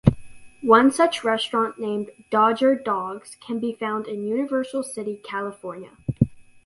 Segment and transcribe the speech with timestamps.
[0.65, 5.91] One such restaurant named Dodger Dogs can be found in Universal City, California.